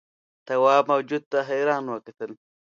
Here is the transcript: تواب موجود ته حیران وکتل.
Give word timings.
تواب 0.47 0.83
موجود 0.91 1.23
ته 1.31 1.39
حیران 1.49 1.83
وکتل. 1.89 2.31